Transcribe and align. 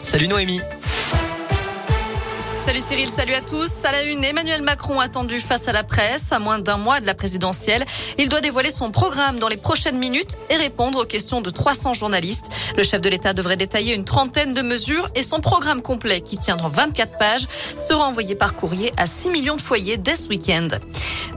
Salut 0.00 0.28
Noémie. 0.28 0.60
Salut 2.60 2.80
Cyril, 2.80 3.08
salut 3.08 3.34
à 3.34 3.40
tous. 3.40 3.84
À 3.84 3.90
la 3.90 4.02
une, 4.02 4.24
Emmanuel 4.24 4.62
Macron 4.62 5.00
attendu 5.00 5.40
face 5.40 5.66
à 5.66 5.72
la 5.72 5.82
presse 5.82 6.30
à 6.30 6.38
moins 6.38 6.60
d'un 6.60 6.76
mois 6.76 7.00
de 7.00 7.06
la 7.06 7.14
présidentielle. 7.14 7.84
Il 8.16 8.28
doit 8.28 8.40
dévoiler 8.40 8.70
son 8.70 8.92
programme 8.92 9.40
dans 9.40 9.48
les 9.48 9.56
prochaines 9.56 9.98
minutes 9.98 10.36
et 10.50 10.56
répondre 10.56 11.02
aux 11.02 11.04
questions 11.04 11.40
de 11.40 11.50
300 11.50 11.94
journalistes. 11.94 12.48
Le 12.76 12.82
chef 12.82 13.00
de 13.00 13.08
l'État 13.08 13.32
devrait 13.32 13.56
détailler 13.56 13.94
une 13.94 14.04
trentaine 14.04 14.54
de 14.54 14.62
mesures 14.62 15.08
et 15.14 15.22
son 15.22 15.40
programme 15.40 15.82
complet, 15.82 16.20
qui 16.20 16.36
tiendra 16.36 16.68
24 16.68 17.18
pages, 17.18 17.46
sera 17.76 18.06
envoyé 18.06 18.34
par 18.34 18.54
courrier 18.56 18.92
à 18.96 19.06
6 19.06 19.30
millions 19.30 19.56
de 19.56 19.60
foyers 19.60 19.96
dès 19.96 20.16
ce 20.16 20.28
week-end. 20.28 20.68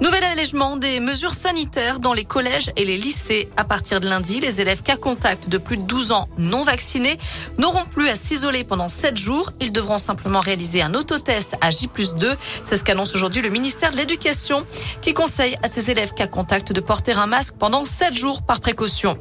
Nouvel 0.02 0.24
allègement 0.24 0.78
des 0.78 1.02
mesures 1.02 1.34
sanitaires 1.34 2.00
dans 2.00 2.14
les 2.14 2.24
collèges 2.24 2.72
et 2.78 2.86
les 2.86 2.96
lycées. 2.96 3.50
À 3.58 3.66
partir 3.66 4.00
de 4.00 4.08
lundi, 4.08 4.40
les 4.40 4.62
élèves 4.62 4.82
cas 4.82 4.96
contact 4.96 5.50
de 5.50 5.58
plus 5.58 5.76
de 5.76 5.82
12 5.82 6.14
ans 6.14 6.30
non 6.38 6.64
vaccinés 6.64 7.18
n'auront 7.58 7.84
plus 7.84 8.08
à 8.08 8.16
s'isoler 8.16 8.64
pendant 8.64 8.88
7 8.88 9.18
jours. 9.18 9.52
Ils 9.60 9.74
devront 9.74 9.98
simplement 9.98 10.40
réaliser 10.40 10.82
un 10.82 10.94
autotest 10.94 11.58
à 11.60 11.70
J 11.70 11.90
2. 12.18 12.38
C'est 12.64 12.78
ce 12.78 12.84
qu'annonce 12.86 13.14
aujourd'hui 13.14 13.42
le 13.42 13.50
ministère 13.50 13.92
de 13.92 13.98
l'Éducation 13.98 14.66
qui 15.02 15.14
conseille 15.14 15.58
à 15.64 15.68
ses 15.68 15.92
élèves 15.92 16.14
cas 16.14 16.28
contact 16.28 16.72
de 16.72 16.80
porter 16.80 17.12
un 17.12 17.28
masque 17.28 17.56
pendant 17.60 17.84
7 17.84 18.14
jours 18.14 18.42
par 18.42 18.62
précaution. 18.62 19.18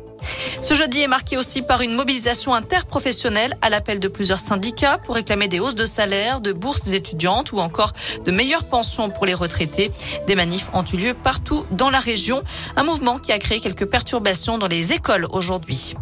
Ce 0.61 0.75
jeudi 0.75 1.01
est 1.01 1.09
marqué 1.09 1.37
aussi 1.37 1.63
par 1.63 1.83
une 1.83 1.95
mobilisation 1.95 2.53
interprofessionnelle 2.53 3.57
à 3.63 3.71
l'appel 3.71 4.01
de 4.01 4.09
plusieurs 4.09 4.39
syndicats 4.39 4.99
pour 4.99 5.15
réclamer 5.15 5.47
des 5.47 5.61
hausses 5.61 5.77
de 5.77 5.87
salaire, 5.87 6.41
de 6.41 6.53
bourses 6.53 6.93
étudiantes 6.93 7.53
ou 7.53 7.59
encore 7.59 7.93
de 8.25 8.31
meilleures 8.33 8.65
pensions 8.65 9.09
pour 9.09 9.25
les 9.25 9.35
retraités. 9.35 9.93
Des 10.27 10.35
manifs 10.35 10.71
ont 10.75 10.85
eu 10.85 10.97
lieu 10.97 11.15
partout 11.15 11.65
dans 11.71 11.91
la 11.91 12.01
région, 12.01 12.43
un 12.77 12.83
mouvement 12.83 13.19
qui 13.19 13.33
a 13.33 13.39
créé 13.39 13.61
quelques 13.61 13.87
perturbations 13.87 14.59
dans 14.59 14.69
les 14.69 14.93
écoles 14.93 15.27
aujourd'hui. 15.31 15.95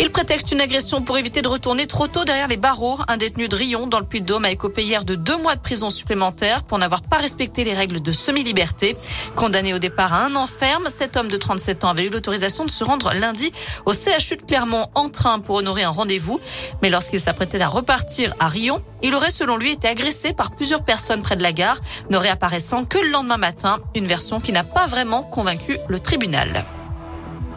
Il 0.00 0.10
prétexte 0.10 0.50
une 0.50 0.60
agression 0.60 1.02
pour 1.02 1.18
éviter 1.18 1.40
de 1.40 1.46
retourner 1.46 1.86
trop 1.86 2.08
tôt 2.08 2.24
derrière 2.24 2.48
les 2.48 2.56
barreaux. 2.56 2.98
Un 3.06 3.16
détenu 3.16 3.46
de 3.46 3.54
Rion 3.54 3.86
dans 3.86 4.00
le 4.00 4.04
Puy-de-Dôme 4.04 4.44
a 4.44 4.50
écopé 4.50 4.82
hier 4.82 5.04
de 5.04 5.14
deux 5.14 5.36
mois 5.36 5.54
de 5.54 5.60
prison 5.60 5.88
supplémentaire 5.88 6.64
pour 6.64 6.78
n'avoir 6.78 7.02
pas 7.02 7.18
respecté 7.18 7.62
les 7.62 7.74
règles 7.74 8.02
de 8.02 8.10
semi-liberté. 8.10 8.96
Condamné 9.36 9.72
au 9.72 9.78
départ 9.78 10.12
à 10.12 10.24
un 10.24 10.34
an 10.34 10.48
ferme, 10.48 10.88
cet 10.88 11.16
homme 11.16 11.28
de 11.28 11.36
37 11.36 11.84
ans 11.84 11.90
avait 11.90 12.06
eu 12.06 12.10
l'autorisation 12.10 12.64
de 12.64 12.70
se 12.70 12.82
rendre 12.82 13.12
lundi 13.14 13.52
au 13.86 13.92
CHU 13.92 14.36
de 14.36 14.42
Clermont 14.42 14.88
en 14.96 15.10
train 15.10 15.38
pour 15.38 15.56
honorer 15.56 15.84
un 15.84 15.90
rendez-vous. 15.90 16.40
Mais 16.82 16.90
lorsqu'il 16.90 17.20
s'apprêtait 17.20 17.60
à 17.60 17.68
repartir 17.68 18.34
à 18.40 18.48
Rion, 18.48 18.82
il 19.00 19.14
aurait 19.14 19.30
selon 19.30 19.56
lui 19.56 19.70
été 19.70 19.86
agressé 19.86 20.32
par 20.32 20.50
plusieurs 20.50 20.82
personnes 20.82 21.22
près 21.22 21.36
de 21.36 21.42
la 21.42 21.52
gare, 21.52 21.78
ne 22.10 22.16
réapparaissant 22.16 22.84
que 22.84 22.98
le 22.98 23.10
lendemain 23.10 23.36
matin, 23.36 23.78
une 23.94 24.08
version 24.08 24.40
qui 24.40 24.50
n'a 24.50 24.64
pas 24.64 24.88
vraiment 24.88 25.22
convaincu 25.22 25.78
le 25.88 26.00
tribunal. 26.00 26.64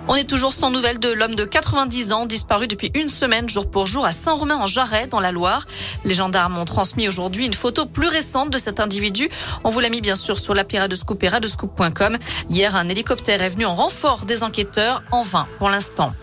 On 0.09 0.15
est 0.15 0.23
toujours 0.23 0.53
sans 0.53 0.71
nouvelles 0.71 0.99
de 0.99 1.09
l'homme 1.09 1.35
de 1.35 1.43
90 1.43 2.13
ans 2.13 2.25
disparu 2.25 2.67
depuis 2.67 2.91
une 2.93 3.09
semaine 3.09 3.49
jour 3.49 3.69
pour 3.69 3.87
jour 3.87 4.05
à 4.05 4.13
Saint-Romain-en-Jarret 4.13 5.07
dans 5.07 5.19
la 5.19 5.33
Loire. 5.33 5.65
Les 6.05 6.13
gendarmes 6.13 6.57
ont 6.57 6.63
transmis 6.63 7.09
aujourd'hui 7.09 7.45
une 7.45 7.53
photo 7.53 7.85
plus 7.85 8.07
récente 8.07 8.49
de 8.49 8.57
cet 8.57 8.79
individu. 8.79 9.29
On 9.65 9.69
vous 9.69 9.81
l'a 9.81 9.89
mis 9.89 9.99
bien 9.99 10.15
sûr 10.15 10.39
sur 10.39 10.53
l'appli 10.53 10.79
Radescoop 10.79 11.21
et 11.23 11.27
radescoop.com. 11.27 12.17
Hier, 12.49 12.73
un 12.75 12.87
hélicoptère 12.87 13.41
est 13.41 13.49
venu 13.49 13.65
en 13.65 13.75
renfort 13.75 14.25
des 14.25 14.43
enquêteurs 14.43 15.03
en 15.11 15.23
vain 15.23 15.45
pour 15.57 15.69
l'instant. 15.69 16.13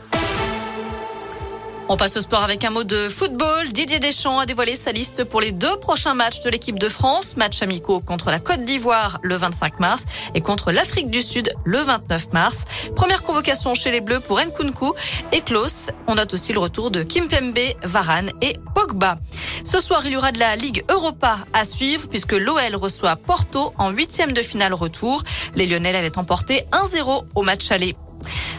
On 1.90 1.98
passe 1.98 2.16
au 2.16 2.20
sport 2.20 2.42
avec 2.42 2.64
un 2.64 2.70
mot 2.70 2.82
de 2.82 3.10
football. 3.10 3.68
Didier 3.70 3.98
Deschamps 3.98 4.38
a 4.38 4.46
dévoilé 4.46 4.74
sa 4.74 4.90
liste 4.90 5.22
pour 5.24 5.42
les 5.42 5.52
deux 5.52 5.76
prochains 5.76 6.14
matchs 6.14 6.40
de 6.40 6.48
l'équipe 6.48 6.78
de 6.78 6.88
France. 6.88 7.36
Match 7.36 7.60
amicaux 7.60 8.00
contre 8.00 8.30
la 8.30 8.38
Côte 8.38 8.62
d'Ivoire 8.62 9.18
le 9.22 9.36
25 9.36 9.80
mars 9.80 10.06
et 10.34 10.40
contre 10.40 10.72
l'Afrique 10.72 11.10
du 11.10 11.20
Sud 11.20 11.52
le 11.64 11.78
29 11.78 12.32
mars. 12.32 12.64
Première 12.96 13.22
convocation 13.22 13.74
chez 13.74 13.90
les 13.90 14.00
Bleus 14.00 14.20
pour 14.20 14.40
Nkunku 14.40 14.94
et 15.32 15.42
Klaus. 15.42 15.90
On 16.06 16.14
note 16.14 16.32
aussi 16.32 16.54
le 16.54 16.58
retour 16.58 16.90
de 16.90 17.02
Kimpembe, 17.02 17.58
Varane 17.82 18.30
et 18.40 18.56
Pogba. 18.74 19.18
Ce 19.64 19.78
soir, 19.78 20.06
il 20.06 20.12
y 20.12 20.16
aura 20.16 20.32
de 20.32 20.38
la 20.38 20.56
Ligue 20.56 20.84
Europa 20.90 21.40
à 21.52 21.64
suivre 21.64 22.08
puisque 22.08 22.32
l'OL 22.32 22.76
reçoit 22.76 23.16
Porto 23.16 23.74
en 23.76 23.90
huitième 23.90 24.32
de 24.32 24.40
finale 24.40 24.72
retour. 24.72 25.22
Les 25.54 25.66
Lyonnais 25.66 25.94
avaient 25.94 26.18
emporté 26.18 26.64
1-0 26.72 27.24
au 27.34 27.42
match 27.42 27.70
aller. 27.70 27.94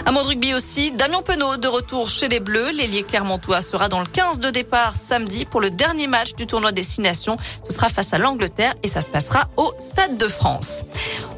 Un 0.08 0.12
mot 0.12 0.22
de 0.22 0.28
rugby 0.28 0.54
aussi. 0.54 0.92
Damien 0.92 1.24
Penaud 1.24 1.58
de 1.58 1.68
retour 1.68 2.10
chez 2.10 2.28
les 2.28 2.40
Bleus. 2.40 2.70
L'ailier 2.70 3.02
clermontois 3.02 3.62
sera 3.62 3.90
dans 3.90 4.02
le 4.02 4.06
15 4.06 4.38
de 4.38 4.52
départ 4.52 4.96
samedi 4.96 5.46
pour 5.46 5.62
le 5.62 5.72
dernier 5.72 6.06
match 6.06 6.36
du 6.36 6.46
tournoi 6.46 6.72
Destination. 6.72 7.38
Ce 7.64 7.74
sera 7.74 7.90
face 7.90 8.14
à 8.14 8.20
l'Angleterre 8.20 8.76
et 8.84 8.88
ça 8.88 9.02
se 9.02 9.10
passera 9.10 9.50
au 9.58 9.74
Stade 9.80 10.18
de 10.18 10.28
France. 10.28 10.84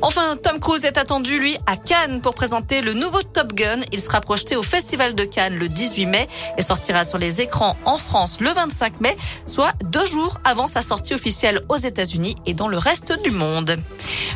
Enfin, 0.01 0.35
Tom 0.35 0.59
Cruise 0.59 0.83
est 0.83 0.97
attendu, 0.97 1.39
lui, 1.39 1.57
à 1.65 1.77
Cannes 1.77 2.19
pour 2.21 2.35
présenter 2.35 2.81
le 2.81 2.91
nouveau 2.91 3.23
Top 3.23 3.53
Gun. 3.53 3.79
Il 3.93 4.01
sera 4.01 4.19
projeté 4.19 4.57
au 4.57 4.63
Festival 4.63 5.15
de 5.15 5.23
Cannes 5.23 5.57
le 5.57 5.69
18 5.69 6.05
mai 6.05 6.27
et 6.57 6.61
sortira 6.61 7.05
sur 7.05 7.17
les 7.17 7.39
écrans 7.39 7.77
en 7.85 7.97
France 7.97 8.37
le 8.41 8.51
25 8.51 8.99
mai, 8.99 9.15
soit 9.45 9.71
deux 9.85 10.05
jours 10.05 10.39
avant 10.43 10.67
sa 10.67 10.81
sortie 10.81 11.13
officielle 11.13 11.61
aux 11.69 11.77
États-Unis 11.77 12.35
et 12.45 12.53
dans 12.53 12.67
le 12.67 12.77
reste 12.77 13.13
du 13.23 13.31
monde. 13.31 13.77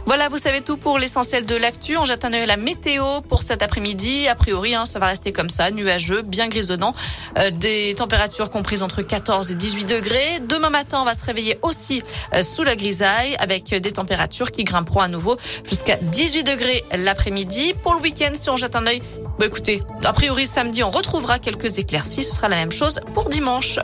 Voilà, 0.05 0.29
vous 0.29 0.37
savez 0.37 0.61
tout 0.61 0.77
pour 0.77 0.97
l'essentiel 0.97 1.45
de 1.45 1.55
l'actu. 1.55 1.97
On 1.97 2.05
jette 2.05 2.25
un 2.25 2.33
œil 2.33 2.43
à 2.43 2.45
la 2.47 2.57
météo 2.57 3.21
pour 3.21 3.41
cet 3.41 3.61
après-midi. 3.61 4.20
A 4.27 4.35
priori, 4.35 4.75
hein, 4.75 4.85
ça 4.85 4.99
va 4.99 5.07
rester 5.07 5.31
comme 5.31 5.49
ça, 5.49 5.71
nuageux, 5.71 6.21
bien 6.21 6.47
grisonnant. 6.47 6.93
Euh, 7.37 7.51
des 7.51 7.93
températures 7.95 8.49
comprises 8.49 8.83
entre 8.83 9.01
14 9.01 9.51
et 9.51 9.55
18 9.55 9.85
degrés. 9.85 10.39
Demain 10.47 10.69
matin, 10.69 10.99
on 11.01 11.05
va 11.05 11.13
se 11.13 11.25
réveiller 11.25 11.57
aussi 11.61 12.03
euh, 12.33 12.43
sous 12.43 12.63
la 12.63 12.75
grisaille 12.75 13.35
avec 13.39 13.73
des 13.73 13.91
températures 13.91 14.51
qui 14.51 14.63
grimperont 14.63 15.01
à 15.01 15.07
nouveau 15.07 15.37
jusqu'à 15.63 15.97
18 15.97 16.43
degrés 16.43 16.83
l'après-midi. 16.91 17.73
Pour 17.83 17.95
le 17.95 18.01
week-end, 18.01 18.31
si 18.33 18.49
on 18.49 18.57
jette 18.57 18.75
un 18.75 18.85
œil, 18.87 19.01
bah 19.39 19.45
écoutez, 19.45 19.81
a 20.03 20.13
priori 20.13 20.45
samedi, 20.45 20.83
on 20.83 20.89
retrouvera 20.91 21.39
quelques 21.39 21.77
éclaircies. 21.77 22.23
Ce 22.23 22.33
sera 22.33 22.47
la 22.47 22.57
même 22.57 22.71
chose 22.71 22.99
pour 23.13 23.29
dimanche. 23.29 23.79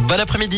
Bon 0.00 0.20
après-midi. 0.20 0.50